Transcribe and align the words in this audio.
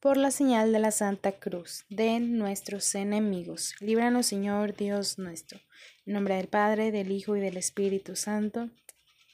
por 0.00 0.16
la 0.16 0.30
señal 0.30 0.72
de 0.72 0.78
la 0.78 0.92
Santa 0.92 1.32
Cruz 1.32 1.84
de 1.90 2.20
nuestros 2.20 2.94
enemigos. 2.94 3.74
Líbranos, 3.80 4.24
Señor 4.24 4.74
Dios 4.74 5.18
nuestro. 5.18 5.60
En 6.06 6.14
nombre 6.14 6.36
del 6.36 6.48
Padre, 6.48 6.90
del 6.90 7.12
Hijo 7.12 7.36
y 7.36 7.40
del 7.40 7.58
Espíritu 7.58 8.16
Santo. 8.16 8.70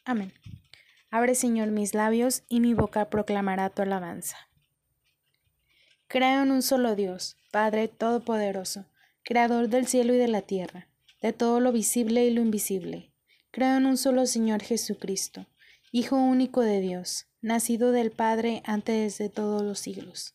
Amén. 0.05 0.33
Abre, 1.09 1.37
Señor, 1.37 1.69
mis 1.69 1.95
labios 1.95 2.43
y 2.49 2.59
mi 2.59 2.75
boca 2.75 3.09
proclamará 3.11 3.71
tu 3.71 3.83
alabanza. 3.83 4.37
Creo 6.09 6.43
en 6.43 6.51
un 6.51 6.63
solo 6.63 6.97
Dios, 6.97 7.37
Padre 7.53 7.87
Todopoderoso, 7.87 8.87
Creador 9.23 9.69
del 9.69 9.87
cielo 9.87 10.15
y 10.15 10.19
de 10.19 10.29
la 10.29 10.43
tierra, 10.43 10.89
de 11.23 11.33
todo 11.33 11.61
lo 11.61 11.71
visible 11.71 12.27
y 12.27 12.31
lo 12.31 12.41
invisible. 12.41 13.13
Creo 13.53 13.77
en 13.77 13.87
un 13.87 13.97
solo 13.97 14.27
Señor 14.27 14.63
Jesucristo, 14.63 15.47
Hijo 15.93 16.17
único 16.17 16.61
de 16.63 16.81
Dios, 16.81 17.29
nacido 17.41 17.93
del 17.93 18.11
Padre 18.11 18.63
antes 18.67 19.19
de 19.19 19.29
todos 19.29 19.63
los 19.63 19.79
siglos 19.79 20.35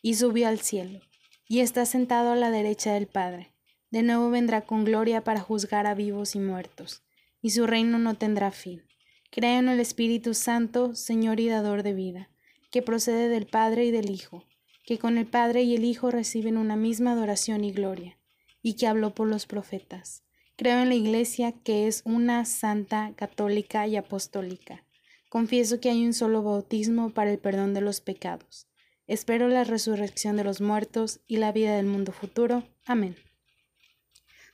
y 0.00 0.14
subió 0.14 0.48
al 0.48 0.60
cielo, 0.60 1.00
y 1.48 1.60
está 1.60 1.84
sentado 1.86 2.32
a 2.32 2.36
la 2.36 2.50
derecha 2.50 2.92
del 2.92 3.06
Padre. 3.06 3.52
De 3.90 4.02
nuevo 4.02 4.30
vendrá 4.30 4.62
con 4.62 4.84
gloria 4.84 5.24
para 5.24 5.40
juzgar 5.40 5.86
a 5.86 5.94
vivos 5.94 6.34
y 6.34 6.40
muertos, 6.40 7.02
y 7.42 7.50
su 7.50 7.66
reino 7.66 7.98
no 7.98 8.14
tendrá 8.14 8.50
fin. 8.50 8.84
Creo 9.30 9.58
en 9.58 9.68
el 9.68 9.80
Espíritu 9.80 10.34
Santo, 10.34 10.94
Señor 10.94 11.40
y 11.40 11.48
dador 11.48 11.82
de 11.82 11.94
vida, 11.94 12.30
que 12.70 12.82
procede 12.82 13.28
del 13.28 13.46
Padre 13.46 13.86
y 13.86 13.90
del 13.90 14.10
Hijo, 14.10 14.44
que 14.84 14.98
con 14.98 15.18
el 15.18 15.26
Padre 15.26 15.62
y 15.62 15.74
el 15.74 15.84
Hijo 15.84 16.10
reciben 16.10 16.56
una 16.56 16.76
misma 16.76 17.12
adoración 17.12 17.64
y 17.64 17.72
gloria, 17.72 18.18
y 18.62 18.74
que 18.74 18.86
habló 18.86 19.14
por 19.14 19.26
los 19.26 19.46
profetas. 19.46 20.22
Creo 20.56 20.80
en 20.80 20.88
la 20.88 20.94
Iglesia, 20.94 21.52
que 21.52 21.86
es 21.86 22.02
una 22.04 22.44
santa, 22.44 23.12
católica 23.16 23.86
y 23.86 23.96
apostólica. 23.96 24.84
Confieso 25.28 25.80
que 25.80 25.90
hay 25.90 26.04
un 26.04 26.14
solo 26.14 26.42
bautismo 26.42 27.10
para 27.10 27.30
el 27.30 27.38
perdón 27.38 27.74
de 27.74 27.80
los 27.80 28.00
pecados 28.00 28.67
Espero 29.08 29.48
la 29.48 29.64
resurrección 29.64 30.36
de 30.36 30.44
los 30.44 30.60
muertos 30.60 31.20
y 31.26 31.38
la 31.38 31.50
vida 31.50 31.74
del 31.74 31.86
mundo 31.86 32.12
futuro. 32.12 32.68
Amén. 32.84 33.16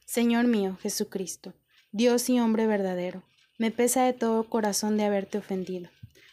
Señor 0.05 0.47
mío, 0.47 0.79
Jesucristo, 0.81 1.55
Dios 1.91 2.31
y 2.31 2.39
hombre 2.39 2.69
verdadero, 2.69 3.25
me 3.59 3.73
pesa 3.73 4.05
de 4.05 4.13
todo 4.13 4.49
corazón 4.49 4.97
de 4.97 5.03
haberte 5.03 5.39
ofendido, 5.39 5.91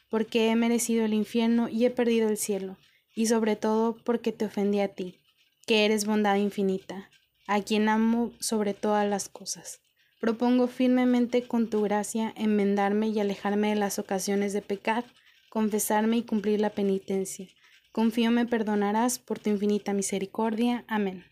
porque 0.08 0.52
he 0.52 0.56
merecido 0.56 1.04
el 1.04 1.16
infierno 1.16 1.68
y 1.68 1.86
he 1.86 1.90
perdido 1.90 2.30
el 2.30 2.38
cielo, 2.38 2.78
y 3.16 3.26
sobre 3.26 3.56
todo 3.56 3.98
porque 4.04 4.32
te 4.32 4.46
ofendí 4.46 4.82
a 4.82 4.90
ti, 4.90 5.20
que 5.66 5.86
eres 5.86 6.06
bondad 6.06 6.36
infinita, 6.36 7.10
a 7.48 7.60
quien 7.64 7.90
amo 7.90 8.34
sobre 8.40 8.76
todas 8.76 9.10
las 9.10 9.30
cosas. 9.30 9.82
Propongo 10.20 10.68
firmemente 10.68 11.48
con 11.48 11.72
tu 11.72 11.82
gracia 11.82 12.36
enmendarme 12.38 13.08
y 13.08 13.20
alejarme 13.20 13.70
de 13.70 13.78
las 13.78 13.98
ocasiones 13.98 14.54
de 14.54 14.62
pecar, 14.62 15.06
confesarme 15.50 16.18
y 16.18 16.22
cumplir 16.22 16.62
la 16.62 16.70
penitencia 16.70 17.48
Confío 17.92 18.32
me 18.32 18.46
perdonarás 18.46 19.20
por 19.20 19.40
tu 19.40 19.50
infinita 19.50 19.94
misericordia. 19.94 20.86
Amén. 20.88 21.26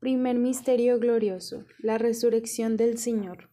Primer 0.00 0.36
misterio 0.36 0.98
glorioso, 0.98 1.64
la 1.78 1.96
resurrección 1.96 2.76
del 2.76 2.98
Señor. 2.98 3.48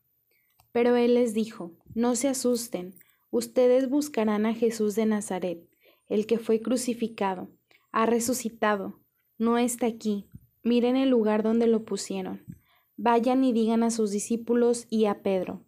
Pero 0.74 0.98
él 0.98 1.14
les 1.14 1.34
dijo, 1.34 1.72
no 1.96 2.16
se 2.16 2.28
asusten, 2.28 2.96
ustedes 3.32 3.90
buscarán 3.90 4.46
a 4.46 4.54
Jesús 4.54 4.96
de 4.96 5.06
Nazaret, 5.06 5.70
el 6.10 6.26
que 6.26 6.40
fue 6.40 6.62
crucificado, 6.62 7.50
ha 7.94 8.06
resucitado, 8.06 9.00
no 9.38 9.58
está 9.58 9.86
aquí, 9.86 10.28
miren 10.62 10.98
el 10.98 11.10
lugar 11.10 11.42
donde 11.42 11.68
lo 11.68 11.86
pusieron. 11.86 12.44
Vayan 12.98 13.46
y 13.46 13.54
digan 13.54 13.82
a 13.82 13.92
sus 13.92 14.12
discípulos 14.12 14.88
y 14.90 15.06
a 15.06 15.24
Pedro, 15.24 15.64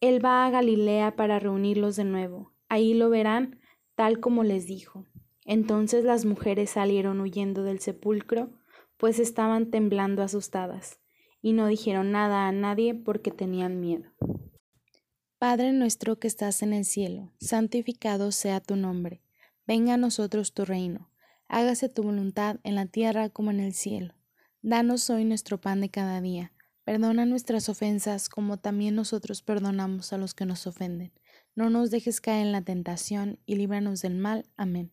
Él 0.00 0.24
va 0.24 0.44
a 0.44 0.50
Galilea 0.50 1.14
para 1.14 1.38
reunirlos 1.38 1.94
de 1.94 2.04
nuevo, 2.04 2.52
ahí 2.68 2.94
lo 2.94 3.10
verán 3.10 3.60
tal 3.94 4.18
como 4.18 4.42
les 4.42 4.66
dijo. 4.66 5.06
Entonces 5.48 6.04
las 6.04 6.26
mujeres 6.26 6.68
salieron 6.68 7.22
huyendo 7.22 7.62
del 7.62 7.80
sepulcro, 7.80 8.50
pues 8.98 9.18
estaban 9.18 9.70
temblando 9.70 10.22
asustadas, 10.22 11.00
y 11.40 11.54
no 11.54 11.66
dijeron 11.68 12.12
nada 12.12 12.46
a 12.46 12.52
nadie 12.52 12.94
porque 12.94 13.30
tenían 13.30 13.80
miedo. 13.80 14.10
Padre 15.38 15.72
nuestro 15.72 16.18
que 16.18 16.28
estás 16.28 16.62
en 16.62 16.74
el 16.74 16.84
cielo, 16.84 17.32
santificado 17.40 18.30
sea 18.30 18.60
tu 18.60 18.76
nombre, 18.76 19.22
venga 19.66 19.94
a 19.94 19.96
nosotros 19.96 20.52
tu 20.52 20.66
reino, 20.66 21.10
hágase 21.48 21.88
tu 21.88 22.02
voluntad 22.02 22.60
en 22.62 22.74
la 22.74 22.84
tierra 22.84 23.30
como 23.30 23.50
en 23.50 23.60
el 23.60 23.72
cielo. 23.72 24.12
Danos 24.60 25.08
hoy 25.08 25.24
nuestro 25.24 25.62
pan 25.62 25.80
de 25.80 25.88
cada 25.88 26.20
día, 26.20 26.52
perdona 26.84 27.24
nuestras 27.24 27.70
ofensas 27.70 28.28
como 28.28 28.58
también 28.58 28.94
nosotros 28.94 29.40
perdonamos 29.40 30.12
a 30.12 30.18
los 30.18 30.34
que 30.34 30.44
nos 30.44 30.66
ofenden. 30.66 31.14
No 31.54 31.70
nos 31.70 31.90
dejes 31.90 32.20
caer 32.20 32.44
en 32.44 32.52
la 32.52 32.60
tentación 32.60 33.38
y 33.46 33.56
líbranos 33.56 34.02
del 34.02 34.14
mal. 34.14 34.44
Amén. 34.58 34.92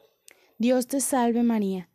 Dios 0.61 0.85
te 0.85 0.99
salve 0.99 1.41
María, 1.41 1.89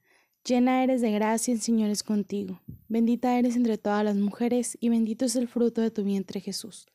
llena 0.45 0.83
eres 0.83 1.01
de 1.01 1.13
gracia, 1.13 1.55
el 1.55 1.61
Señor 1.61 1.89
es 1.89 2.03
contigo. 2.03 2.63
Bendita 2.89 3.39
eres 3.39 3.55
entre 3.55 3.79
todas 3.79 4.05
las 4.05 4.17
mujeres, 4.17 4.77
y 4.81 4.89
bendito 4.89 5.25
es 5.25 5.37
el 5.37 5.47
fruto 5.47 5.83
de 5.83 5.93
tu 5.93 6.03
vientre 6.03 6.41
Jesús. 6.41 6.89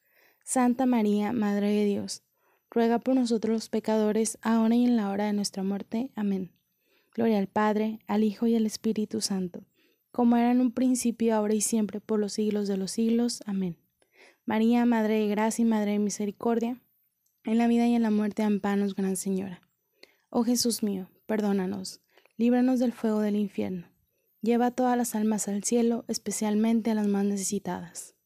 Santa 0.43 0.85
María, 0.85 1.31
Madre 1.31 1.69
de 1.69 1.85
Dios, 1.85 2.23
ruega 2.69 2.99
por 2.99 3.15
nosotros 3.15 3.53
los 3.53 3.69
pecadores, 3.69 4.37
ahora 4.41 4.75
y 4.75 4.83
en 4.83 4.97
la 4.97 5.11
hora 5.11 5.27
de 5.27 5.31
nuestra 5.31 5.63
muerte. 5.63 6.11
Amén. 6.13 6.51
Gloria 7.15 7.39
al 7.39 7.47
Padre, 7.47 7.99
al 8.05 8.25
Hijo 8.25 8.47
y 8.47 8.55
al 8.57 8.65
Espíritu 8.65 9.21
Santo, 9.21 9.63
como 10.11 10.35
era 10.35 10.51
en 10.51 10.59
un 10.59 10.73
principio, 10.73 11.33
ahora 11.33 11.53
y 11.53 11.61
siempre, 11.61 12.01
por 12.01 12.19
los 12.19 12.33
siglos 12.33 12.67
de 12.67 12.75
los 12.75 12.91
siglos. 12.91 13.43
Amén. 13.45 13.77
María, 14.43 14.85
Madre 14.85 15.21
de 15.21 15.27
Gracia 15.29 15.63
y 15.63 15.65
Madre 15.69 15.93
de 15.93 15.99
Misericordia, 15.99 16.81
en 17.45 17.57
la 17.57 17.67
vida 17.67 17.87
y 17.87 17.95
en 17.95 18.01
la 18.01 18.11
muerte, 18.11 18.43
ampanos, 18.43 18.93
Gran 18.93 19.15
Señora. 19.15 19.61
Oh 20.29 20.43
Jesús 20.43 20.83
mío, 20.83 21.09
perdónanos, 21.31 22.01
líbranos 22.35 22.79
del 22.79 22.91
fuego 22.91 23.21
del 23.21 23.37
infierno. 23.37 23.87
Lleva 24.41 24.71
todas 24.71 24.97
las 24.97 25.15
almas 25.15 25.47
al 25.47 25.63
cielo, 25.63 26.03
especialmente 26.09 26.91
a 26.91 26.93
las 26.93 27.07
más 27.07 27.23
necesitadas. 27.23 28.17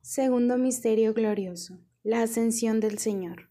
Segundo 0.00 0.58
Misterio 0.58 1.12
Glorioso. 1.12 1.80
La 2.04 2.22
Ascensión 2.22 2.78
del 2.78 2.98
Señor. 2.98 3.50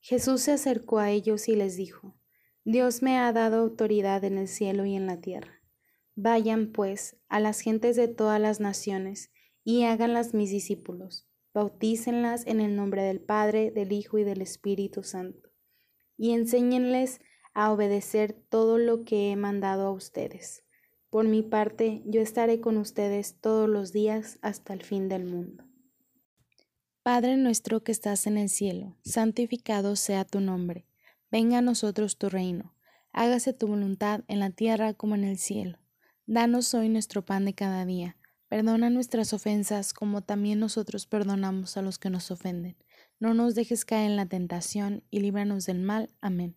Jesús 0.00 0.40
se 0.40 0.52
acercó 0.52 0.98
a 0.98 1.10
ellos 1.10 1.46
y 1.46 1.56
les 1.56 1.76
dijo, 1.76 2.16
Dios 2.64 3.02
me 3.02 3.18
ha 3.18 3.30
dado 3.34 3.58
autoridad 3.58 4.24
en 4.24 4.38
el 4.38 4.48
cielo 4.48 4.86
y 4.86 4.94
en 4.94 5.04
la 5.04 5.20
tierra. 5.20 5.60
Vayan, 6.14 6.72
pues, 6.72 7.18
a 7.28 7.38
las 7.38 7.60
gentes 7.60 7.96
de 7.96 8.08
todas 8.08 8.40
las 8.40 8.60
naciones 8.60 9.30
y 9.62 9.84
háganlas 9.84 10.32
mis 10.32 10.50
discípulos. 10.50 11.28
Bautícenlas 11.52 12.46
en 12.46 12.62
el 12.62 12.76
nombre 12.76 13.02
del 13.02 13.20
Padre, 13.20 13.70
del 13.72 13.92
Hijo 13.92 14.16
y 14.16 14.24
del 14.24 14.40
Espíritu 14.40 15.02
Santo. 15.02 15.50
Y 16.16 16.30
enséñenles 16.32 17.20
a 17.54 17.72
obedecer 17.72 18.32
todo 18.32 18.78
lo 18.78 19.04
que 19.04 19.30
he 19.30 19.36
mandado 19.36 19.86
a 19.86 19.92
ustedes. 19.92 20.64
Por 21.10 21.26
mi 21.26 21.42
parte, 21.42 22.02
yo 22.04 22.20
estaré 22.20 22.60
con 22.60 22.76
ustedes 22.76 23.40
todos 23.40 23.68
los 23.68 23.92
días 23.92 24.38
hasta 24.42 24.74
el 24.74 24.82
fin 24.82 25.08
del 25.08 25.24
mundo. 25.24 25.64
Padre 27.02 27.36
nuestro 27.36 27.82
que 27.82 27.92
estás 27.92 28.26
en 28.26 28.36
el 28.36 28.50
cielo, 28.50 28.96
santificado 29.02 29.96
sea 29.96 30.24
tu 30.24 30.40
nombre 30.40 30.88
Venga 31.30 31.58
a 31.58 31.62
nosotros 31.62 32.16
tu 32.16 32.30
reino, 32.30 32.74
hágase 33.12 33.52
tu 33.52 33.66
voluntad 33.66 34.22
en 34.28 34.40
la 34.40 34.48
tierra 34.48 34.94
como 34.94 35.14
en 35.14 35.24
el 35.24 35.36
cielo. 35.36 35.78
Danos 36.24 36.72
hoy 36.72 36.88
nuestro 36.88 37.22
pan 37.22 37.44
de 37.44 37.52
cada 37.52 37.84
día. 37.84 38.16
Perdona 38.48 38.88
nuestras 38.88 39.34
ofensas 39.34 39.92
como 39.92 40.22
también 40.22 40.58
nosotros 40.58 41.06
perdonamos 41.06 41.76
a 41.76 41.82
los 41.82 41.98
que 41.98 42.08
nos 42.08 42.30
ofenden. 42.30 42.78
No 43.20 43.34
nos 43.34 43.54
dejes 43.54 43.84
caer 43.84 44.10
en 44.10 44.16
la 44.16 44.24
tentación 44.24 45.04
y 45.10 45.20
líbranos 45.20 45.66
del 45.66 45.80
mal. 45.80 46.08
Amén. 46.22 46.56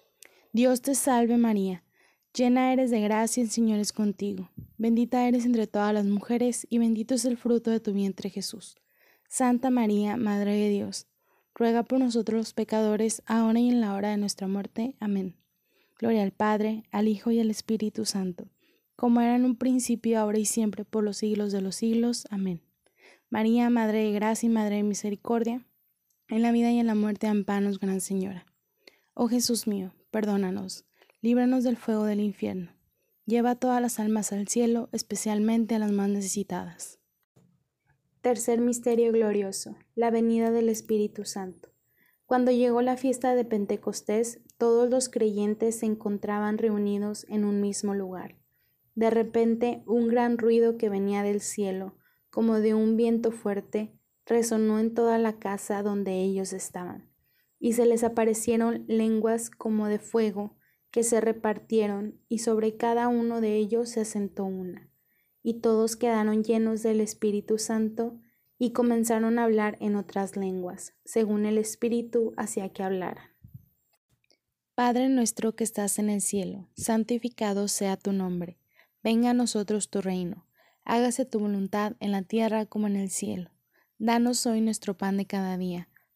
Dios 0.53 0.81
te 0.81 0.95
salve 0.95 1.37
María, 1.37 1.81
llena 2.33 2.73
eres 2.73 2.91
de 2.91 2.99
gracia, 2.99 3.41
el 3.41 3.49
Señor 3.49 3.79
es 3.79 3.93
contigo. 3.93 4.49
Bendita 4.77 5.25
eres 5.25 5.45
entre 5.45 5.65
todas 5.65 5.93
las 5.93 6.05
mujeres, 6.05 6.67
y 6.69 6.77
bendito 6.77 7.15
es 7.15 7.23
el 7.23 7.37
fruto 7.37 7.71
de 7.71 7.79
tu 7.79 7.93
vientre 7.93 8.29
Jesús. 8.29 8.75
Santa 9.29 9.69
María, 9.69 10.17
Madre 10.17 10.51
de 10.51 10.67
Dios, 10.67 11.07
ruega 11.55 11.83
por 11.83 11.99
nosotros 11.99 12.37
los 12.37 12.53
pecadores, 12.53 13.23
ahora 13.27 13.61
y 13.61 13.69
en 13.69 13.79
la 13.79 13.93
hora 13.93 14.09
de 14.09 14.17
nuestra 14.17 14.49
muerte. 14.49 14.97
Amén. 14.99 15.37
Gloria 15.97 16.23
al 16.23 16.33
Padre, 16.33 16.83
al 16.91 17.07
Hijo 17.07 17.31
y 17.31 17.39
al 17.39 17.49
Espíritu 17.49 18.03
Santo, 18.03 18.49
como 18.97 19.21
era 19.21 19.37
en 19.37 19.45
un 19.45 19.55
principio, 19.55 20.19
ahora 20.19 20.37
y 20.37 20.45
siempre, 20.45 20.83
por 20.83 21.05
los 21.05 21.15
siglos 21.15 21.53
de 21.53 21.61
los 21.61 21.75
siglos. 21.75 22.27
Amén. 22.29 22.61
María, 23.29 23.69
Madre 23.69 24.03
de 24.03 24.11
Gracia 24.11 24.47
y 24.47 24.49
Madre 24.49 24.75
de 24.75 24.83
Misericordia, 24.83 25.65
en 26.27 26.41
la 26.41 26.51
vida 26.51 26.71
y 26.71 26.79
en 26.79 26.87
la 26.87 26.95
muerte, 26.95 27.27
ampanos, 27.27 27.79
Gran 27.79 28.01
Señora. 28.01 28.45
Oh 29.13 29.29
Jesús 29.29 29.65
mío, 29.65 29.93
perdónanos, 30.11 30.85
líbranos 31.21 31.63
del 31.63 31.77
fuego 31.77 32.03
del 32.05 32.19
infierno. 32.19 32.71
Lleva 33.25 33.55
todas 33.55 33.81
las 33.81 33.99
almas 33.99 34.31
al 34.31 34.47
cielo, 34.47 34.89
especialmente 34.91 35.75
a 35.75 35.79
las 35.79 35.91
más 35.91 36.09
necesitadas. 36.09 36.99
Tercer 38.21 38.59
misterio 38.61 39.11
glorioso, 39.11 39.75
la 39.95 40.11
venida 40.11 40.51
del 40.51 40.69
Espíritu 40.69 41.25
Santo. 41.25 41.69
Cuando 42.25 42.51
llegó 42.51 42.81
la 42.81 42.97
fiesta 42.97 43.35
de 43.35 43.45
Pentecostés, 43.45 44.41
todos 44.57 44.89
los 44.89 45.09
creyentes 45.09 45.79
se 45.79 45.85
encontraban 45.85 46.57
reunidos 46.57 47.25
en 47.29 47.45
un 47.45 47.61
mismo 47.61 47.95
lugar. 47.95 48.35
De 48.95 49.09
repente, 49.09 49.83
un 49.85 50.07
gran 50.07 50.37
ruido 50.37 50.77
que 50.77 50.89
venía 50.89 51.23
del 51.23 51.41
cielo, 51.41 51.95
como 52.29 52.59
de 52.59 52.73
un 52.73 52.95
viento 52.95 53.31
fuerte, 53.31 53.91
resonó 54.25 54.79
en 54.79 54.93
toda 54.93 55.17
la 55.17 55.39
casa 55.39 55.83
donde 55.83 56.21
ellos 56.21 56.53
estaban, 56.53 57.10
y 57.61 57.73
se 57.73 57.85
les 57.85 58.03
aparecieron 58.03 58.83
lenguas 58.89 59.49
como 59.49 59.87
de 59.87 59.99
fuego 59.99 60.57
que 60.91 61.03
se 61.03 61.21
repartieron, 61.21 62.19
y 62.27 62.39
sobre 62.39 62.75
cada 62.75 63.07
uno 63.07 63.39
de 63.39 63.55
ellos 63.55 63.87
se 63.87 64.01
asentó 64.01 64.43
una 64.43 64.91
y 65.43 65.55
todos 65.55 65.95
quedaron 65.95 66.43
llenos 66.43 66.83
del 66.83 67.01
Espíritu 67.01 67.57
Santo 67.57 68.19
y 68.57 68.71
comenzaron 68.71 69.39
a 69.39 69.45
hablar 69.45 69.77
en 69.79 69.95
otras 69.95 70.35
lenguas, 70.35 70.93
según 71.03 71.45
el 71.45 71.57
Espíritu 71.57 72.33
hacía 72.37 72.69
que 72.69 72.83
hablaran. 72.83 73.25
Padre 74.75 75.09
nuestro 75.09 75.55
que 75.55 75.63
estás 75.63 75.99
en 75.99 76.09
el 76.09 76.21
cielo, 76.21 76.69
santificado 76.75 77.67
sea 77.67 77.97
tu 77.97 78.13
nombre, 78.13 78.59
venga 79.03 79.31
a 79.31 79.33
nosotros 79.33 79.89
tu 79.89 80.01
reino, 80.01 80.47
hágase 80.83 81.25
tu 81.25 81.39
voluntad 81.39 81.93
en 81.99 82.11
la 82.11 82.21
tierra 82.21 82.65
como 82.65 82.87
en 82.87 82.95
el 82.95 83.09
cielo. 83.09 83.51
Danos 83.97 84.45
hoy 84.45 84.61
nuestro 84.61 84.97
pan 84.97 85.17
de 85.17 85.25
cada 85.25 85.57
día, 85.57 85.89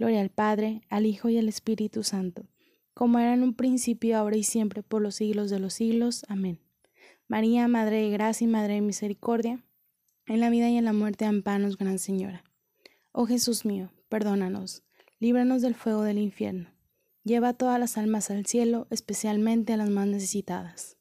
Gloria 0.00 0.22
al 0.22 0.30
Padre, 0.30 0.80
al 0.88 1.04
Hijo 1.04 1.28
y 1.28 1.36
al 1.36 1.46
Espíritu 1.46 2.04
Santo, 2.04 2.46
como 2.94 3.18
era 3.18 3.34
en 3.34 3.42
un 3.42 3.52
principio, 3.52 4.16
ahora 4.16 4.38
y 4.38 4.44
siempre, 4.44 4.82
por 4.82 5.02
los 5.02 5.16
siglos 5.16 5.50
de 5.50 5.58
los 5.58 5.74
siglos. 5.74 6.24
Amén. 6.26 6.58
María, 7.28 7.68
Madre 7.68 8.00
de 8.00 8.08
Gracia 8.08 8.46
y 8.46 8.48
Madre 8.48 8.76
de 8.76 8.80
Misericordia, 8.80 9.62
en 10.24 10.40
la 10.40 10.48
vida 10.48 10.70
y 10.70 10.78
en 10.78 10.86
la 10.86 10.94
muerte, 10.94 11.26
ampanos, 11.26 11.76
Gran 11.76 11.98
Señora. 11.98 12.44
Oh 13.12 13.26
Jesús 13.26 13.66
mío, 13.66 13.92
perdónanos, 14.08 14.84
líbranos 15.18 15.60
del 15.60 15.74
fuego 15.74 16.00
del 16.00 16.16
infierno. 16.16 16.70
Lleva 17.22 17.52
todas 17.52 17.78
las 17.78 17.98
almas 17.98 18.30
al 18.30 18.46
cielo, 18.46 18.86
especialmente 18.88 19.74
a 19.74 19.76
las 19.76 19.90
más 19.90 20.06
necesitadas. 20.06 20.96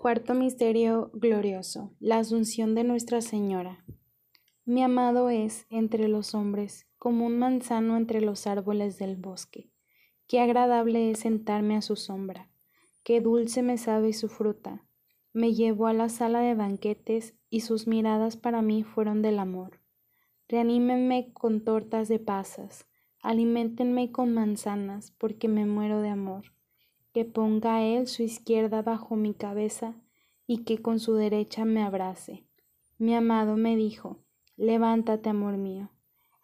Cuarto 0.00 0.32
Misterio 0.34 1.10
Glorioso, 1.12 1.92
la 1.98 2.18
Asunción 2.18 2.76
de 2.76 2.84
Nuestra 2.84 3.20
Señora. 3.20 3.84
Mi 4.64 4.84
amado 4.84 5.28
es 5.28 5.66
entre 5.70 6.06
los 6.06 6.36
hombres 6.36 6.87
como 7.08 7.24
un 7.24 7.38
manzano 7.38 7.96
entre 7.96 8.20
los 8.20 8.46
árboles 8.46 8.98
del 8.98 9.16
bosque. 9.16 9.70
Qué 10.26 10.40
agradable 10.40 11.10
es 11.10 11.20
sentarme 11.20 11.74
a 11.74 11.80
su 11.80 11.96
sombra, 11.96 12.50
qué 13.02 13.22
dulce 13.22 13.62
me 13.62 13.78
sabe 13.78 14.12
su 14.12 14.28
fruta. 14.28 14.84
Me 15.32 15.54
llevó 15.54 15.86
a 15.86 15.94
la 15.94 16.10
sala 16.10 16.40
de 16.40 16.54
banquetes 16.54 17.34
y 17.48 17.60
sus 17.60 17.86
miradas 17.86 18.36
para 18.36 18.60
mí 18.60 18.82
fueron 18.82 19.22
del 19.22 19.38
amor. 19.38 19.80
Reanímenme 20.48 21.32
con 21.32 21.64
tortas 21.64 22.08
de 22.08 22.18
pasas, 22.18 22.86
alimentenme 23.22 24.12
con 24.12 24.34
manzanas, 24.34 25.10
porque 25.12 25.48
me 25.48 25.64
muero 25.64 26.02
de 26.02 26.10
amor. 26.10 26.52
Que 27.14 27.24
ponga 27.24 27.82
él 27.86 28.06
su 28.06 28.22
izquierda 28.22 28.82
bajo 28.82 29.16
mi 29.16 29.32
cabeza 29.32 29.94
y 30.46 30.64
que 30.64 30.82
con 30.82 31.00
su 31.00 31.14
derecha 31.14 31.64
me 31.64 31.82
abrace. 31.82 32.44
Mi 32.98 33.14
amado 33.14 33.56
me 33.56 33.76
dijo, 33.76 34.18
levántate, 34.58 35.30
amor 35.30 35.56
mío. 35.56 35.88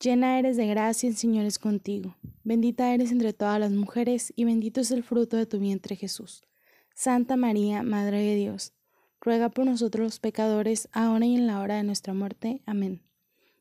llena 0.00 0.38
eres 0.38 0.56
de 0.56 0.66
gracia, 0.66 1.08
el 1.08 1.16
Señor 1.16 1.44
es 1.44 1.58
contigo. 1.58 2.16
Bendita 2.42 2.92
eres 2.92 3.12
entre 3.12 3.32
todas 3.32 3.60
las 3.60 3.70
mujeres, 3.70 4.32
y 4.34 4.44
bendito 4.44 4.80
es 4.80 4.90
el 4.90 5.04
fruto 5.04 5.36
de 5.36 5.46
tu 5.46 5.58
vientre 5.58 5.94
Jesús. 5.94 6.42
Santa 6.94 7.36
María, 7.36 7.82
Madre 7.82 8.18
de 8.18 8.34
Dios, 8.34 8.72
ruega 9.20 9.50
por 9.50 9.66
nosotros 9.66 10.04
los 10.04 10.18
pecadores, 10.18 10.88
ahora 10.92 11.26
y 11.26 11.36
en 11.36 11.46
la 11.46 11.60
hora 11.60 11.76
de 11.76 11.82
nuestra 11.82 12.14
muerte. 12.14 12.62
Amén. 12.66 13.02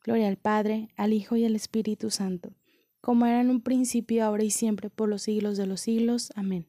Gloria 0.03 0.29
al 0.29 0.37
Padre, 0.37 0.89
al 0.95 1.13
Hijo 1.13 1.35
y 1.35 1.43
al 1.45 1.55
Espíritu 1.55 2.09
Santo, 2.09 2.53
como 3.01 3.25
era 3.25 3.41
en 3.41 3.49
un 3.49 3.61
principio, 3.61 4.23
ahora 4.23 4.43
y 4.43 4.49
siempre, 4.49 4.89
por 4.89 5.09
los 5.09 5.23
siglos 5.23 5.57
de 5.57 5.67
los 5.67 5.81
siglos. 5.81 6.31
Amén. 6.35 6.67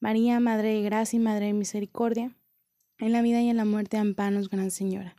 María, 0.00 0.40
Madre 0.40 0.74
de 0.74 0.82
Gracia 0.82 1.18
y 1.18 1.20
Madre 1.20 1.46
de 1.46 1.52
Misericordia, 1.52 2.36
en 2.98 3.12
la 3.12 3.22
vida 3.22 3.40
y 3.42 3.50
en 3.50 3.56
la 3.56 3.64
muerte, 3.64 3.98
ampanos, 3.98 4.48
Gran 4.48 4.70
Señora. 4.70 5.16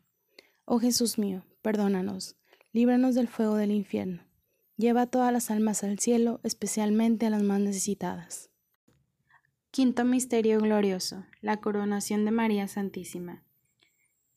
Oh 0.66 0.80
Jesús 0.80 1.20
mío, 1.20 1.46
perdónanos, 1.62 2.36
líbranos 2.76 3.16
del 3.16 3.30
fuego 3.30 3.56
del 3.56 3.72
infierno. 3.72 4.22
Lleva 4.76 5.08
todas 5.08 5.32
las 5.32 5.50
almas 5.50 5.86
al 5.86 5.98
cielo, 5.98 6.42
especialmente 6.44 7.26
a 7.26 7.30
las 7.30 7.42
más 7.42 7.62
necesitadas. 7.62 8.50
Quinto 9.72 10.04
Misterio 10.04 10.60
Glorioso, 10.60 11.26
la 11.40 11.62
coronación 11.62 12.26
de 12.26 12.32
María 12.32 12.68
Santísima. 12.68 13.46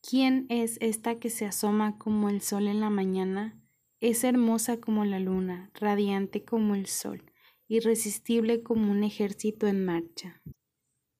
¿Quién 0.09 0.46
es 0.51 0.79
esta 0.81 1.18
que 1.18 1.31
se 1.31 1.46
asoma 1.46 1.98
como 1.98 2.29
el 2.29 2.40
sol 2.40 2.68
en 2.68 2.79
la 2.79 2.90
mañana? 2.90 3.61
Es 4.01 4.22
hermosa 4.22 4.77
como 4.77 5.05
la 5.05 5.18
luna, 5.18 5.72
radiante 5.74 6.44
como 6.44 6.77
el 6.77 6.87
sol 6.87 7.24
irresistible 7.66 8.62
como 8.62 8.90
un 8.92 9.03
ejército 9.03 9.66
en 9.66 9.85
marcha. 9.85 10.40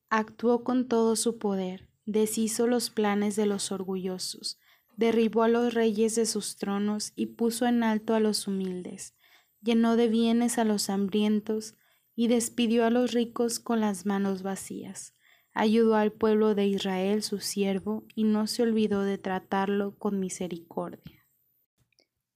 Actuó 0.09 0.62
con 0.62 0.87
todo 0.87 1.16
su 1.16 1.37
poder, 1.38 1.90
deshizo 2.07 2.68
los 2.68 2.90
planes 2.90 3.35
de 3.35 3.46
los 3.46 3.72
orgullosos, 3.72 4.59
derribó 4.99 5.45
a 5.45 5.49
los 5.49 5.73
reyes 5.73 6.15
de 6.15 6.27
sus 6.27 6.57
tronos 6.57 7.15
y 7.17 7.27
puso 7.27 7.65
en 7.65 7.83
alto 7.83 8.15
a 8.15 8.21
los 8.21 8.47
humildes, 8.47 9.15
llenó 9.63 9.97
de 9.97 10.09
bienes 10.09 10.59
a 10.59 10.65
los 10.65 10.91
hambrientos 10.91 11.77
y 12.15 12.29
despidió 12.29 12.85
a 12.85 12.91
los 12.91 13.13
ricos 13.13 13.61
con 13.61 13.81
las 13.81 14.05
manos 14.05 14.43
vacías. 14.43 15.15
Ayudó 15.55 15.97
al 15.97 16.13
pueblo 16.13 16.55
de 16.55 16.67
Israel, 16.67 17.23
su 17.23 17.41
siervo, 17.41 18.05
y 18.15 18.25
no 18.25 18.47
se 18.47 18.63
olvidó 18.63 19.03
de 19.03 19.17
tratarlo 19.17 19.97
con 19.97 20.21
misericordia. 20.21 21.27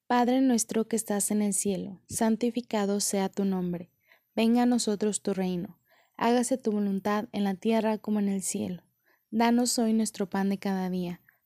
Padre 0.07 0.41
nuestro 0.41 0.89
que 0.89 0.97
estás 0.97 1.31
en 1.31 1.43
el 1.43 1.53
cielo, 1.53 2.01
santificado 2.09 3.01
sea 3.01 3.29
tu 3.29 3.45
nombre 3.45 3.93
Venga 4.35 4.63
a 4.63 4.67
nosotros 4.67 5.21
tu 5.21 5.35
reino, 5.35 5.79
hágase 6.17 6.57
tu 6.57 6.73
voluntad 6.73 7.27
en 7.33 7.45
la 7.45 7.55
tierra 7.55 7.99
como 7.99 8.19
en 8.19 8.29
el 8.29 8.41
cielo. 8.41 8.83
Danos 9.31 9.79
hoy 9.79 9.93
nuestro 9.93 10.29
pan 10.31 10.49
de 10.49 10.59
cada 10.59 10.89
día. 10.89 11.21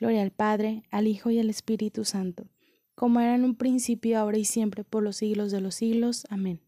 Gloria 0.00 0.22
al 0.22 0.30
Padre, 0.30 0.84
al 0.90 1.06
Hijo 1.06 1.28
y 1.28 1.38
al 1.38 1.50
Espíritu 1.50 2.06
Santo, 2.06 2.46
como 2.94 3.20
era 3.20 3.34
en 3.34 3.44
un 3.44 3.54
principio, 3.54 4.18
ahora 4.18 4.38
y 4.38 4.46
siempre, 4.46 4.82
por 4.82 5.02
los 5.02 5.16
siglos 5.16 5.52
de 5.52 5.60
los 5.60 5.74
siglos. 5.74 6.26
Amén. 6.30 6.62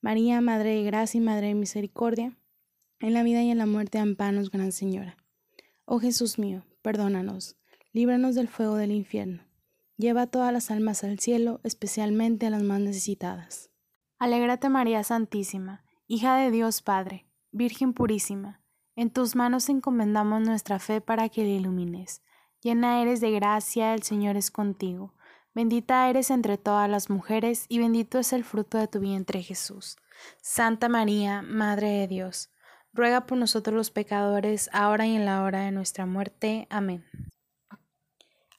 María, 0.00 0.40
Madre 0.40 0.76
de 0.76 0.82
Gracia 0.82 1.18
y 1.18 1.20
Madre 1.20 1.48
de 1.48 1.54
Misericordia, 1.54 2.34
en 2.98 3.12
la 3.12 3.24
vida 3.24 3.42
y 3.42 3.50
en 3.50 3.58
la 3.58 3.66
muerte, 3.66 3.98
ampanos, 3.98 4.50
Gran 4.50 4.72
Señora. 4.72 5.18
Oh 5.84 6.00
Jesús 6.00 6.38
mío, 6.38 6.64
perdónanos, 6.80 7.56
líbranos 7.92 8.34
del 8.36 8.48
fuego 8.48 8.76
del 8.76 8.92
infierno. 8.92 9.42
Lleva 9.98 10.26
todas 10.26 10.50
las 10.50 10.70
almas 10.70 11.04
al 11.04 11.18
cielo, 11.18 11.60
especialmente 11.64 12.46
a 12.46 12.50
las 12.50 12.62
más 12.62 12.80
necesitadas. 12.80 13.68
Alégrate 14.18 14.70
María 14.70 15.04
Santísima, 15.04 15.84
hija 16.06 16.38
de 16.38 16.50
Dios 16.50 16.80
Padre, 16.80 17.26
Virgen 17.50 17.92
purísima. 17.92 18.62
En 18.96 19.10
tus 19.10 19.36
manos 19.36 19.68
encomendamos 19.68 20.40
nuestra 20.40 20.78
fe 20.78 21.02
para 21.02 21.28
que 21.28 21.42
la 21.44 21.50
ilumines. 21.50 22.22
Llena 22.62 23.02
eres 23.02 23.20
de 23.20 23.32
gracia, 23.32 23.92
el 23.92 24.02
Señor 24.04 24.36
es 24.36 24.50
contigo. 24.50 25.12
Bendita 25.52 26.08
eres 26.08 26.30
entre 26.30 26.58
todas 26.58 26.88
las 26.88 27.10
mujeres, 27.10 27.66
y 27.68 27.78
bendito 27.78 28.18
es 28.18 28.32
el 28.32 28.44
fruto 28.44 28.78
de 28.78 28.86
tu 28.86 29.00
vientre 29.00 29.42
Jesús. 29.42 29.96
Santa 30.40 30.88
María, 30.88 31.42
Madre 31.42 31.88
de 31.88 32.06
Dios, 32.06 32.50
ruega 32.92 33.26
por 33.26 33.36
nosotros 33.36 33.74
los 33.74 33.90
pecadores, 33.90 34.70
ahora 34.72 35.06
y 35.06 35.16
en 35.16 35.26
la 35.26 35.42
hora 35.42 35.64
de 35.64 35.72
nuestra 35.72 36.06
muerte. 36.06 36.68
Amén. 36.70 37.04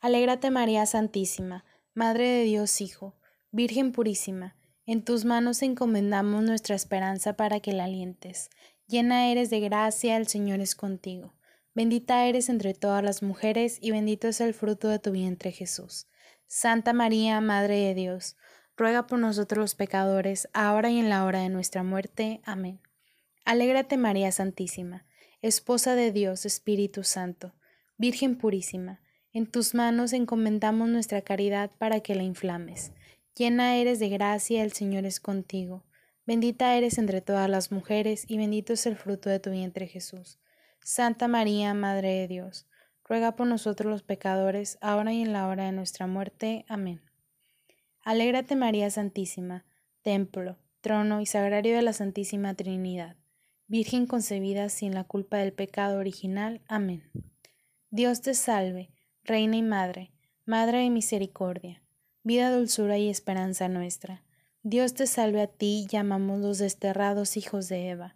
Alégrate 0.02 0.52
María 0.52 0.86
Santísima, 0.86 1.64
Madre 1.94 2.28
de 2.28 2.44
Dios 2.44 2.82
Hijo, 2.82 3.16
Virgen 3.52 3.94
purísima, 3.94 4.58
en 4.86 5.06
tus 5.06 5.24
manos 5.24 5.62
encomendamos 5.62 6.44
nuestra 6.44 6.76
esperanza 6.76 7.38
para 7.38 7.62
que 7.62 7.72
la 7.72 7.86
alientes. 7.86 8.50
Llena 8.88 9.32
eres 9.32 9.50
de 9.50 9.62
gracia, 9.62 10.18
el 10.18 10.28
Señor 10.28 10.60
es 10.60 10.76
contigo. 10.76 11.34
Bendita 11.76 12.28
eres 12.28 12.50
entre 12.50 12.74
todas 12.74 13.04
las 13.04 13.24
mujeres, 13.24 13.78
y 13.82 13.92
bendito 13.92 14.28
es 14.28 14.42
el 14.42 14.54
fruto 14.54 14.90
de 14.90 15.00
tu 15.00 15.12
vientre 15.12 15.52
Jesús. 15.52 16.08
Santa 16.46 16.94
María, 16.94 17.42
Madre 17.42 17.78
de 17.78 17.94
Dios, 17.96 18.38
ruega 18.78 19.08
por 19.08 19.20
nosotros 19.20 19.60
los 19.60 19.76
pecadores, 19.76 20.50
ahora 20.54 20.90
y 20.90 21.00
en 21.00 21.10
la 21.10 21.26
hora 21.26 21.40
de 21.40 21.50
nuestra 21.50 21.84
muerte. 21.84 22.42
Amén. 22.44 22.80
Alégrate 23.46 23.98
María 23.98 24.32
Santísima, 24.32 25.06
Esposa 25.42 25.96
de 25.96 26.12
Dios 26.12 26.46
Espíritu 26.46 27.04
Santo, 27.04 27.54
Virgen 27.98 28.38
purísima, 28.38 29.02
en 29.34 29.48
tus 29.48 29.74
manos 29.74 30.14
encomendamos 30.14 30.90
nuestra 30.90 31.22
caridad 31.22 31.72
para 31.80 32.02
que 32.02 32.14
la 32.14 32.22
inflames. 32.22 32.92
Llena 33.36 33.78
eres 33.78 33.98
de 33.98 34.10
gracia, 34.10 34.64
el 34.64 34.74
Señor 34.74 35.06
es 35.06 35.20
contigo. 35.20 35.84
Bendita 36.26 36.78
eres 36.78 37.00
entre 37.00 37.20
todas 37.22 37.50
las 37.50 37.72
mujeres, 37.72 38.26
y 38.28 38.38
bendito 38.38 38.74
es 38.74 38.86
el 38.86 38.96
fruto 38.96 39.30
de 39.30 39.40
tu 39.40 39.50
vientre 39.50 39.88
Jesús. 39.88 40.40
Santa 40.84 41.28
María, 41.28 41.74
Madre 41.74 42.10
de 42.10 42.28
Dios, 42.28 42.68
ruega 43.04 43.36
por 43.36 43.48
nosotros 43.48 43.92
los 43.92 44.04
pecadores, 44.04 44.78
ahora 44.82 45.14
y 45.14 45.22
en 45.22 45.34
la 45.34 45.48
hora 45.48 45.66
de 45.66 45.72
nuestra 45.72 46.08
muerte. 46.08 46.66
Amén. 46.68 47.02
Alégrate 48.04 48.56
María 48.56 48.90
Santísima, 48.90 49.66
templo, 50.02 50.58
trono 50.82 51.22
y 51.22 51.26
sagrario 51.26 51.76
de 51.76 51.82
la 51.82 51.94
Santísima 51.94 52.54
Trinidad 52.54 53.18
Virgen 53.68 54.08
concebida 54.08 54.70
sin 54.70 54.94
la 54.94 55.06
culpa 55.06 55.38
del 55.38 55.54
pecado 55.54 55.98
original. 55.98 56.62
Amén. 56.68 57.10
Dios 57.90 58.22
te 58.22 58.34
salve, 58.34 58.92
Reina 59.24 59.56
y 59.56 59.64
Madre, 59.64 60.12
Madre 60.46 60.80
de 60.80 60.90
Misericordia, 60.90 61.82
vida, 62.24 62.52
dulzura 62.52 62.98
y 62.98 63.10
esperanza 63.10 63.70
nuestra. 63.70 64.24
Dios 64.64 64.94
te 64.94 65.08
salve 65.08 65.42
a 65.42 65.48
ti, 65.48 65.88
llamamos 65.90 66.42
los 66.42 66.58
desterrados 66.58 67.38
hijos 67.38 67.70
de 67.70 67.90
Eva. 67.90 68.16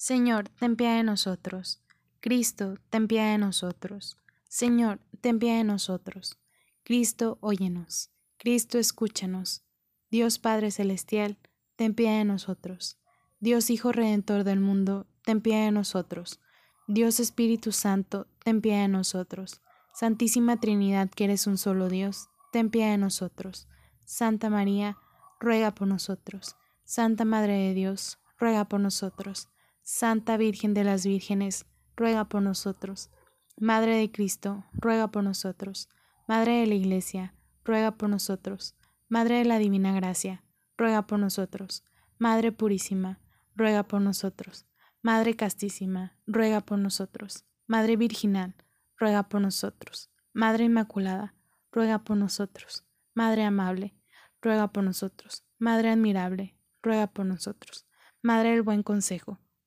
Señor, 0.00 0.48
ten 0.48 0.76
piedad 0.76 0.96
de 0.96 1.02
nosotros. 1.02 1.82
Cristo, 2.20 2.78
ten 2.88 3.06
piedad 3.06 3.32
de 3.32 3.36
nosotros. 3.36 4.16
Señor, 4.48 4.98
ten 5.20 5.38
piedad 5.38 5.58
de 5.58 5.64
nosotros. 5.64 6.38
Cristo, 6.84 7.36
óyenos. 7.42 8.10
Cristo, 8.38 8.78
escúchanos. 8.78 9.62
Dios 10.10 10.38
Padre 10.38 10.70
Celestial, 10.70 11.36
ten 11.76 11.92
piedad 11.92 12.16
de 12.16 12.24
nosotros. 12.24 12.98
Dios 13.40 13.68
Hijo 13.68 13.92
Redentor 13.92 14.42
del 14.44 14.58
mundo, 14.58 15.06
ten 15.22 15.42
piedad 15.42 15.66
de 15.66 15.72
nosotros. 15.72 16.40
Dios 16.88 17.20
Espíritu 17.20 17.70
Santo, 17.70 18.26
ten 18.42 18.62
piedad 18.62 18.80
de 18.80 18.88
nosotros. 18.88 19.60
Santísima 19.92 20.58
Trinidad, 20.58 21.10
que 21.10 21.24
eres 21.24 21.46
un 21.46 21.58
solo 21.58 21.90
Dios, 21.90 22.30
ten 22.52 22.70
piedad 22.70 22.92
de 22.92 22.96
nosotros. 22.96 23.68
Santa 24.06 24.48
María, 24.48 24.96
ruega 25.40 25.74
por 25.74 25.88
nosotros. 25.88 26.56
Santa 26.84 27.26
Madre 27.26 27.52
de 27.52 27.74
Dios, 27.74 28.18
ruega 28.38 28.64
por 28.64 28.80
nosotros. 28.80 29.50
Santa 29.82 30.36
Virgen 30.36 30.74
de 30.74 30.84
las 30.84 31.04
Vírgenes, 31.04 31.66
ruega 31.96 32.28
por 32.28 32.42
nosotros. 32.42 33.10
Madre 33.56 33.96
de 33.96 34.10
Cristo, 34.10 34.64
ruega 34.72 35.08
por 35.08 35.24
nosotros. 35.24 35.88
Madre 36.26 36.60
de 36.60 36.66
la 36.66 36.74
Iglesia, 36.74 37.34
ruega 37.64 37.92
por 37.92 38.08
nosotros. 38.08 38.76
Madre 39.08 39.38
de 39.38 39.44
la 39.44 39.58
Divina 39.58 39.92
Gracia, 39.92 40.44
ruega 40.76 41.06
por 41.06 41.18
nosotros. 41.18 41.84
Madre 42.18 42.52
Purísima, 42.52 43.20
ruega 43.54 43.82
por 43.82 44.00
nosotros. 44.00 44.66
Madre 45.02 45.34
castísima, 45.34 46.16
ruega 46.26 46.60
por 46.60 46.78
nosotros. 46.78 47.44
Madre 47.66 47.96
virginal, 47.96 48.54
ruega 48.96 49.24
por 49.24 49.40
nosotros. 49.40 50.10
Madre 50.32 50.64
Inmaculada, 50.64 51.34
ruega 51.72 52.04
por 52.04 52.16
nosotros. 52.16 52.84
Madre 53.14 53.44
amable, 53.44 53.94
ruega 54.40 54.68
por 54.68 54.84
nosotros. 54.84 55.44
Madre 55.58 55.90
admirable, 55.90 56.56
ruega 56.82 57.06
por 57.08 57.26
nosotros. 57.26 57.86
Madre 58.22 58.50
del 58.50 58.62
buen 58.62 58.82
consejo, 58.82 59.38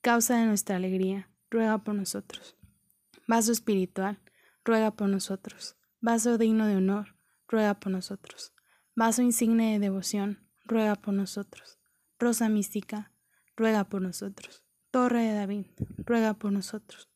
Causa 0.00 0.38
de 0.38 0.46
nuestra 0.46 0.76
alegría, 0.76 1.28
ruega 1.50 1.78
por 1.78 1.94
nosotros. 1.94 2.56
Vaso 3.26 3.52
espiritual, 3.52 4.20
ruega 4.64 4.92
por 4.92 5.08
nosotros. 5.08 5.76
Vaso 6.00 6.38
digno 6.38 6.66
de 6.66 6.76
honor, 6.76 7.16
ruega 7.48 7.74
por 7.74 7.90
nosotros. 7.92 8.52
Vaso 8.94 9.22
insigne 9.22 9.72
de 9.72 9.78
devoción, 9.78 10.48
ruega 10.64 10.94
por 10.94 11.14
nosotros. 11.14 11.78
Rosa 12.18 12.48
mística, 12.48 13.12
ruega 13.56 13.84
por 13.84 14.02
nosotros. 14.02 14.64
Torre 14.90 15.22
de 15.22 15.34
David, 15.34 15.66
ruega 15.98 16.34
por 16.34 16.52
nosotros. 16.52 17.10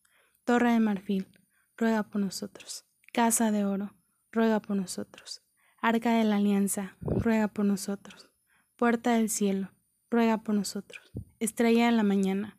Torre 0.45 0.73
de 0.73 0.81
marfil, 0.81 1.29
ruega 1.77 2.03
por 2.03 2.21
nosotros. 2.21 2.85
Casa 3.13 3.51
de 3.51 3.65
oro, 3.65 3.95
ruega 4.33 4.61
por 4.61 4.77
nosotros. 4.77 5.43
Arca 5.81 6.13
de 6.13 6.25
la 6.25 6.37
alianza, 6.37 6.97
ruega 7.01 7.49
por 7.49 7.65
nosotros. 7.65 8.29
Puerta 8.77 9.15
del 9.15 9.31
cielo, 9.31 9.71
ruega 10.11 10.39
por 10.39 10.55
nosotros. 10.55 11.11
Estrella 11.39 11.87
de 11.87 11.93
la 11.93 12.03
mañana, 12.03 12.59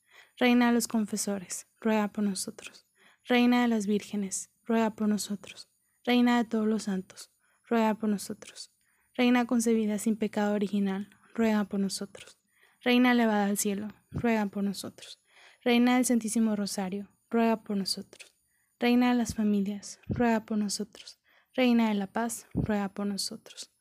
Reina 0.41 0.69
de 0.69 0.73
los 0.73 0.87
confesores, 0.87 1.67
ruega 1.79 2.07
por 2.07 2.23
nosotros. 2.23 2.87
Reina 3.25 3.61
de 3.61 3.67
las 3.67 3.85
vírgenes, 3.85 4.49
ruega 4.65 4.95
por 4.95 5.07
nosotros. 5.07 5.69
Reina 6.03 6.39
de 6.39 6.49
todos 6.49 6.65
los 6.65 6.81
santos, 6.81 7.31
ruega 7.69 7.93
por 7.93 8.09
nosotros. 8.09 8.71
Reina 9.13 9.45
concebida 9.45 9.99
sin 9.99 10.17
pecado 10.17 10.55
original, 10.55 11.11
ruega 11.35 11.65
por 11.65 11.79
nosotros. 11.79 12.39
Reina 12.83 13.11
elevada 13.11 13.45
al 13.45 13.59
cielo, 13.59 13.89
ruega 14.09 14.47
por 14.47 14.63
nosotros. 14.63 15.21
Reina 15.63 15.97
del 15.97 16.05
Santísimo 16.05 16.55
Rosario, 16.55 17.11
ruega 17.29 17.61
por 17.61 17.77
nosotros. 17.77 18.33
Reina 18.79 19.09
de 19.09 19.15
las 19.19 19.35
familias, 19.35 19.99
ruega 20.07 20.43
por 20.43 20.57
nosotros. 20.57 21.19
Reina 21.53 21.89
de 21.89 21.93
la 21.93 22.07
paz, 22.07 22.47
ruega 22.55 22.89
por 22.89 23.05
nosotros. 23.05 23.71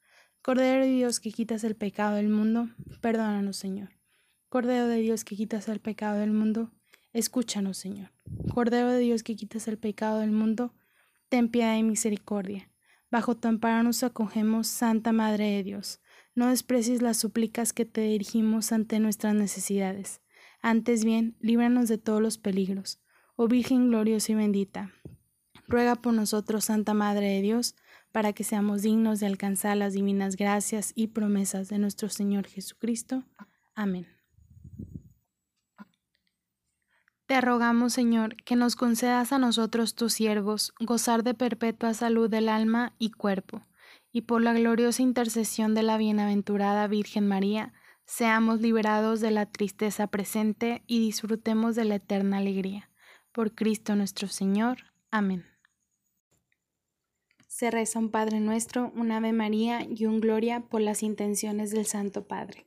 Cordero 0.43 0.85
de 0.85 0.91
Dios 0.91 1.21
que 1.21 1.33
quitas 1.33 1.65
el 1.65 1.75
pecado 1.75 2.17
del 2.17 2.29
mundo, 2.29 2.69
perdónanos, 3.01 3.57
Señor. 3.57 4.00
Cordero 4.51 4.89
de 4.89 4.97
Dios 4.97 5.25
que 5.25 5.37
quitas 5.37 5.69
el 5.69 5.79
pecado 5.79 6.19
del 6.19 6.33
mundo, 6.33 6.73
escúchanos, 7.13 7.79
Señor. 7.79 8.11
Cordero 8.53 8.91
de 8.91 8.99
Dios 8.99 9.23
que 9.23 9.37
quitas 9.37 9.69
el 9.69 9.79
pecado 9.79 10.19
del 10.19 10.33
mundo, 10.33 10.75
ten 11.29 11.49
piedad 11.49 11.77
y 11.77 11.85
misericordia. 11.85 12.69
Bajo 13.13 13.37
tu 13.37 13.47
amparo 13.47 13.85
nos 13.85 14.03
acogemos, 14.03 14.67
Santa 14.67 15.13
Madre 15.13 15.53
de 15.53 15.63
Dios. 15.63 16.01
No 16.35 16.49
desprecies 16.49 17.01
las 17.01 17.17
súplicas 17.17 17.73
que 17.73 17.85
te 17.85 18.01
dirigimos 18.01 18.73
ante 18.73 18.99
nuestras 18.99 19.37
necesidades. 19.37 20.21
Antes 20.63 21.05
bien, 21.05 21.37
líbranos 21.39 21.89
de 21.89 21.99
todos 21.99 22.21
los 22.21 22.37
peligros. 22.37 23.01
Oh 23.37 23.47
Virgen 23.47 23.87
gloriosa 23.87 24.33
y 24.33 24.35
bendita, 24.35 24.93
ruega 25.69 25.95
por 25.95 26.13
nosotros, 26.13 26.65
Santa 26.65 26.93
Madre 26.93 27.29
de 27.29 27.41
Dios, 27.41 27.77
para 28.11 28.33
que 28.33 28.43
seamos 28.43 28.83
dignos 28.83 29.21
de 29.21 29.27
alcanzar 29.27 29.77
las 29.77 29.93
divinas 29.93 30.35
gracias 30.35 30.93
y 30.97 31.07
promesas 31.07 31.69
de 31.69 31.79
nuestro 31.79 32.09
Señor 32.09 32.49
Jesucristo. 32.49 33.23
Amén. 33.77 34.20
Te 37.31 37.41
rogamos, 37.41 37.93
Señor, 37.93 38.35
que 38.43 38.57
nos 38.57 38.75
concedas 38.75 39.33
a 39.33 39.39
nosotros, 39.39 39.95
tus 39.95 40.15
siervos, 40.15 40.75
gozar 40.81 41.23
de 41.23 41.33
perpetua 41.33 41.95
salud 41.95 42.29
del 42.29 42.49
alma 42.49 42.97
y 42.99 43.13
cuerpo, 43.13 43.63
y 44.11 44.23
por 44.23 44.43
la 44.43 44.53
gloriosa 44.53 45.03
intercesión 45.03 45.73
de 45.73 45.85
la 45.85 45.97
bienaventurada 45.97 46.89
Virgen 46.89 47.29
María, 47.29 47.73
seamos 48.05 48.61
liberados 48.61 49.21
de 49.21 49.31
la 49.31 49.47
tristeza 49.47 50.09
presente 50.09 50.83
y 50.89 50.99
disfrutemos 50.99 51.77
de 51.77 51.85
la 51.85 51.95
eterna 51.95 52.39
alegría. 52.39 52.91
Por 53.31 53.55
Cristo 53.55 53.95
nuestro 53.95 54.27
Señor. 54.27 54.79
Amén 55.13 55.45
se 57.47 57.71
reza 57.71 58.01
un 58.01 58.11
Padre 58.11 58.41
Nuestro, 58.41 58.91
un 58.97 59.13
Ave 59.13 59.33
María 59.33 59.87
y 59.89 60.07
un 60.07 60.21
Gloria 60.21 60.63
por 60.69 60.81
las 60.81 61.05
intenciones 61.05 61.71
del 61.71 61.87
Santo 61.87 62.27
Padre. 62.27 62.67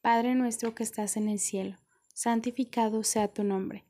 Padre 0.00 0.34
nuestro 0.36 0.74
que 0.74 0.84
estás 0.84 1.18
en 1.18 1.28
el 1.28 1.38
cielo, 1.38 1.76
santificado 2.14 3.02
sea 3.02 3.28
tu 3.28 3.42
nombre. 3.44 3.89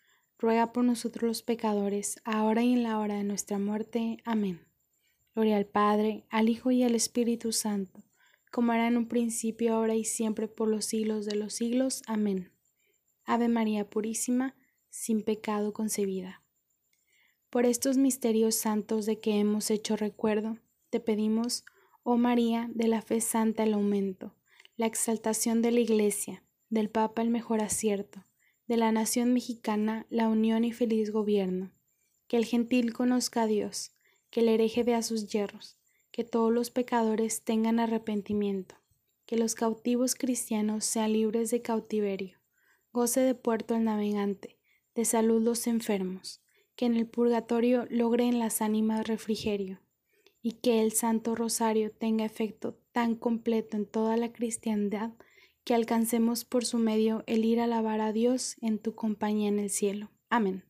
ruega 0.41 0.73
por 0.73 0.83
nosotros 0.83 1.27
los 1.27 1.43
pecadores, 1.43 2.19
ahora 2.25 2.63
y 2.63 2.73
en 2.73 2.81
la 2.81 2.97
hora 2.97 3.15
de 3.15 3.23
nuestra 3.23 3.59
muerte. 3.59 4.17
Amén. 4.25 4.65
Gloria 5.35 5.55
al 5.55 5.67
Padre, 5.67 6.25
al 6.31 6.49
Hijo 6.49 6.71
y 6.71 6.81
al 6.81 6.95
Espíritu 6.95 7.51
Santo, 7.51 8.03
como 8.51 8.73
era 8.73 8.87
en 8.87 8.97
un 8.97 9.07
principio, 9.07 9.75
ahora 9.75 9.93
y 9.93 10.03
siempre, 10.03 10.47
por 10.47 10.67
los 10.67 10.85
siglos 10.85 11.27
de 11.27 11.35
los 11.35 11.53
siglos. 11.53 12.01
Amén. 12.07 12.51
Ave 13.23 13.49
María 13.49 13.87
Purísima, 13.87 14.55
sin 14.89 15.21
pecado 15.21 15.73
concebida. 15.73 16.41
Por 17.51 17.67
estos 17.67 17.97
misterios 17.97 18.55
santos 18.55 19.05
de 19.05 19.19
que 19.19 19.39
hemos 19.39 19.69
hecho 19.69 19.95
recuerdo, 19.95 20.57
te 20.89 20.99
pedimos, 20.99 21.65
oh 22.01 22.17
María, 22.17 22.67
de 22.73 22.87
la 22.87 23.03
fe 23.03 23.21
santa 23.21 23.61
el 23.61 23.75
aumento, 23.75 24.33
la 24.75 24.87
exaltación 24.87 25.61
de 25.61 25.71
la 25.71 25.81
Iglesia, 25.81 26.43
del 26.69 26.89
Papa 26.89 27.21
el 27.21 27.29
mejor 27.29 27.61
acierto, 27.61 28.25
de 28.71 28.77
la 28.77 28.93
nación 28.93 29.33
mexicana 29.33 30.05
la 30.09 30.29
unión 30.29 30.63
y 30.63 30.71
feliz 30.71 31.11
gobierno, 31.11 31.73
que 32.29 32.37
el 32.37 32.45
gentil 32.45 32.93
conozca 32.93 33.41
a 33.41 33.45
Dios, 33.45 33.91
que 34.29 34.39
el 34.39 34.47
hereje 34.47 34.83
vea 34.83 35.01
sus 35.01 35.27
hierros, 35.27 35.77
que 36.09 36.23
todos 36.23 36.53
los 36.53 36.71
pecadores 36.71 37.43
tengan 37.43 37.81
arrepentimiento, 37.81 38.75
que 39.25 39.35
los 39.35 39.55
cautivos 39.55 40.15
cristianos 40.15 40.85
sean 40.85 41.11
libres 41.11 41.51
de 41.51 41.61
cautiverio, 41.61 42.39
goce 42.93 43.19
de 43.19 43.35
puerto 43.35 43.75
el 43.75 43.83
navegante, 43.83 44.57
de 44.95 45.03
salud 45.03 45.41
los 45.41 45.67
enfermos, 45.67 46.41
que 46.77 46.85
en 46.85 46.95
el 46.95 47.07
purgatorio 47.07 47.87
logren 47.89 48.39
las 48.39 48.61
ánimas 48.61 49.05
refrigerio 49.05 49.81
y 50.41 50.53
que 50.53 50.81
el 50.81 50.93
Santo 50.93 51.35
Rosario 51.35 51.91
tenga 51.91 52.23
efecto 52.23 52.79
tan 52.93 53.15
completo 53.15 53.75
en 53.75 53.85
toda 53.85 54.15
la 54.15 54.31
cristiandad 54.31 55.11
que 55.63 55.73
alcancemos 55.73 56.45
por 56.45 56.65
su 56.65 56.77
medio 56.77 57.23
el 57.27 57.45
ir 57.45 57.59
a 57.59 57.65
alabar 57.65 58.01
a 58.01 58.11
Dios 58.11 58.55
en 58.61 58.79
tu 58.79 58.95
compañía 58.95 59.49
en 59.49 59.59
el 59.59 59.69
cielo. 59.69 60.11
Amén. 60.29 60.63